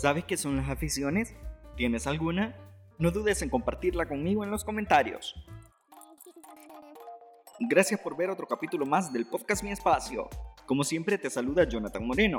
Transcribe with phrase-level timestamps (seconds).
[0.00, 1.34] ¿Sabes qué son las aficiones?
[1.76, 2.56] ¿Tienes alguna?
[2.98, 5.34] No dudes en compartirla conmigo en los comentarios.
[7.68, 10.30] Gracias por ver otro capítulo más del podcast Mi Espacio.
[10.64, 12.38] Como siempre te saluda Jonathan Moreno.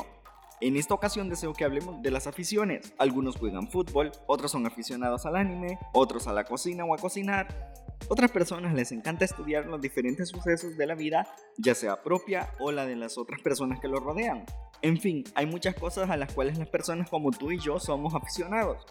[0.59, 2.95] En esta ocasión deseo que hablemos de las aficiones.
[2.97, 7.75] Algunos juegan fútbol, otros son aficionados al anime, otros a la cocina o a cocinar.
[8.11, 12.73] Otras personas les encanta estudiar los diferentes sucesos de la vida, ya sea propia o
[12.73, 14.43] la de las otras personas que lo rodean.
[14.81, 18.13] En fin, hay muchas cosas a las cuales las personas como tú y yo somos
[18.13, 18.85] aficionados.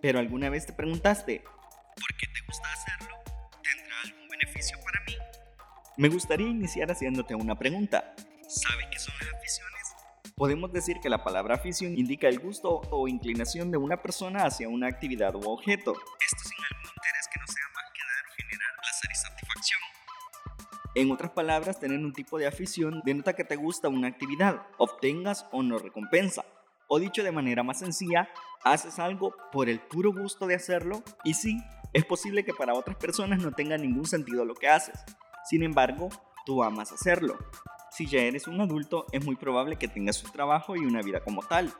[0.00, 3.16] Pero alguna vez te preguntaste, ¿por qué te gusta hacerlo?
[3.64, 5.14] ¿Tendrá algún beneficio para mí?
[5.96, 8.14] Me gustaría iniciar haciéndote una pregunta.
[8.46, 9.96] ¿Sabes qué son las aficiones?
[10.36, 14.68] Podemos decir que la palabra afición indica el gusto o inclinación de una persona hacia
[14.68, 15.94] una actividad u objeto.
[18.92, 19.80] Placer satisfacción.
[20.94, 25.46] En otras palabras, tener un tipo de afición denota que te gusta una actividad, obtengas
[25.50, 26.44] o no recompensa.
[26.88, 28.28] O dicho de manera más sencilla,
[28.64, 31.58] haces algo por el puro gusto de hacerlo y sí,
[31.94, 34.98] es posible que para otras personas no tenga ningún sentido lo que haces.
[35.48, 36.10] Sin embargo,
[36.44, 37.38] tú amas hacerlo.
[37.90, 41.24] Si ya eres un adulto, es muy probable que tengas un trabajo y una vida
[41.24, 41.72] como tal,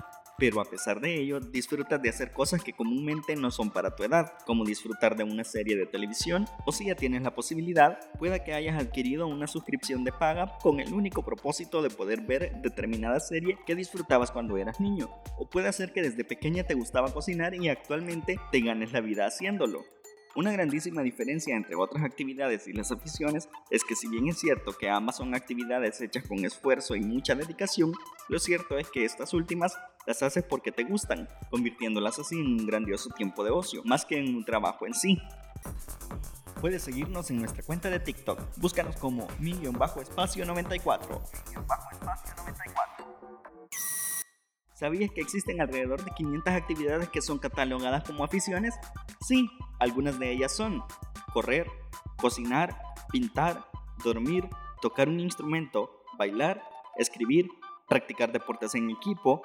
[0.42, 4.02] pero a pesar de ello, disfrutas de hacer cosas que comúnmente no son para tu
[4.02, 8.42] edad, como disfrutar de una serie de televisión, o si ya tienes la posibilidad, pueda
[8.42, 13.20] que hayas adquirido una suscripción de paga con el único propósito de poder ver determinada
[13.20, 17.54] serie que disfrutabas cuando eras niño, o puede ser que desde pequeña te gustaba cocinar
[17.54, 19.84] y actualmente te ganes la vida haciéndolo.
[20.34, 24.72] Una grandísima diferencia entre otras actividades y las aficiones es que si bien es cierto
[24.72, 27.92] que ambas son actividades hechas con esfuerzo y mucha dedicación,
[28.30, 32.66] lo cierto es que estas últimas las haces porque te gustan, convirtiéndolas así en un
[32.66, 35.18] grandioso tiempo de ocio, más que en un trabajo en sí.
[36.60, 38.40] Puedes seguirnos en nuestra cuenta de TikTok.
[38.58, 41.22] Búscanos como mi-espacio 94.
[44.74, 48.74] ¿Sabías que existen alrededor de 500 actividades que son catalogadas como aficiones?
[49.20, 50.82] Sí, algunas de ellas son
[51.32, 51.68] correr,
[52.16, 52.76] cocinar,
[53.10, 53.64] pintar,
[54.02, 54.48] dormir,
[54.80, 56.62] tocar un instrumento, bailar,
[56.96, 57.48] escribir,
[57.88, 59.42] practicar deportes en equipo,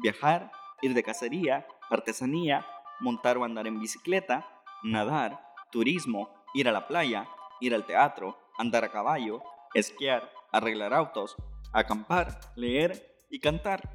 [0.00, 0.50] viajar,
[0.82, 2.66] ir de cacería, artesanía,
[3.00, 4.46] montar o andar en bicicleta,
[4.82, 7.28] nadar, turismo, ir a la playa,
[7.60, 9.42] ir al teatro, andar a caballo,
[9.74, 11.36] esquiar, arreglar autos,
[11.72, 13.94] acampar, leer y cantar.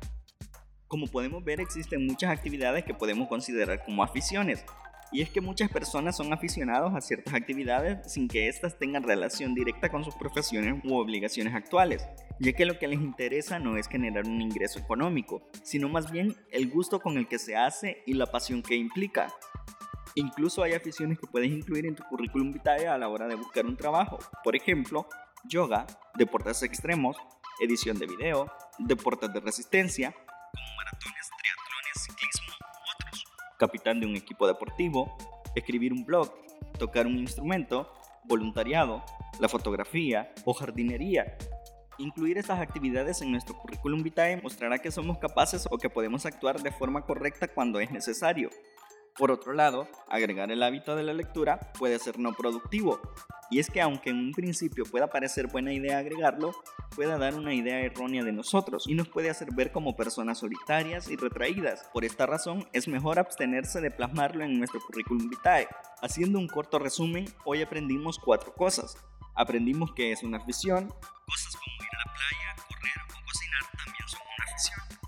[0.88, 4.64] Como podemos ver, existen muchas actividades que podemos considerar como aficiones.
[5.14, 9.54] Y es que muchas personas son aficionados a ciertas actividades sin que éstas tengan relación
[9.54, 12.04] directa con sus profesiones u obligaciones actuales,
[12.40, 16.36] ya que lo que les interesa no es generar un ingreso económico, sino más bien
[16.52, 19.32] el gusto con el que se hace y la pasión que implica.
[20.16, 23.68] Incluso hay aficiones que puedes incluir en tu currículum vitae a la hora de buscar
[23.68, 25.08] un trabajo, por ejemplo,
[25.48, 25.86] yoga,
[26.18, 27.18] deportes extremos,
[27.62, 30.16] edición de video, deportes de resistencia,
[33.64, 35.16] capitán de un equipo deportivo,
[35.56, 36.30] escribir un blog,
[36.78, 37.90] tocar un instrumento,
[38.26, 39.02] voluntariado,
[39.40, 41.38] la fotografía o jardinería.
[41.98, 46.62] Incluir estas actividades en nuestro currículum vitae mostrará que somos capaces o que podemos actuar
[46.62, 48.50] de forma correcta cuando es necesario.
[49.18, 53.00] Por otro lado, agregar el hábito de la lectura puede ser no productivo,
[53.50, 56.54] y es que aunque en un principio pueda parecer buena idea agregarlo,
[56.96, 61.10] puede dar una idea errónea de nosotros y nos puede hacer ver como personas solitarias
[61.10, 61.90] y retraídas.
[61.94, 65.68] Por esta razón, es mejor abstenerse de plasmarlo en nuestro currículum vitae.
[66.02, 68.98] Haciendo un corto resumen, hoy aprendimos cuatro cosas.
[69.36, 74.08] Aprendimos que es una afición, cosas como ir a la playa, correr o cocinar también
[74.08, 75.04] son una afición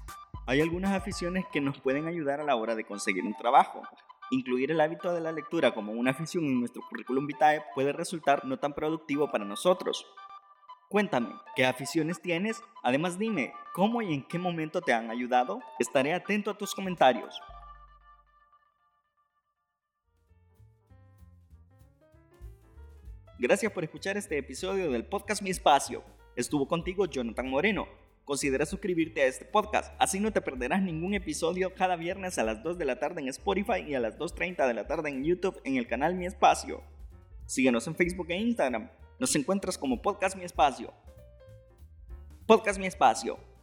[0.47, 3.81] hay algunas aficiones que nos pueden ayudar a la hora de conseguir un trabajo.
[4.29, 8.45] Incluir el hábito de la lectura como una afición en nuestro currículum vitae puede resultar
[8.45, 10.05] no tan productivo para nosotros.
[10.89, 12.61] Cuéntame, ¿qué aficiones tienes?
[12.83, 15.59] Además dime, ¿cómo y en qué momento te han ayudado?
[15.79, 17.41] Estaré atento a tus comentarios.
[23.37, 26.03] Gracias por escuchar este episodio del podcast Mi Espacio.
[26.35, 27.87] Estuvo contigo Jonathan Moreno
[28.25, 32.63] considera suscribirte a este podcast, así no te perderás ningún episodio cada viernes a las
[32.63, 35.61] 2 de la tarde en Spotify y a las 2.30 de la tarde en YouTube
[35.63, 36.81] en el canal Mi Espacio.
[37.45, 38.89] Síguenos en Facebook e Instagram,
[39.19, 40.93] nos encuentras como Podcast Mi Espacio.
[42.45, 43.54] Podcast Mi Espacio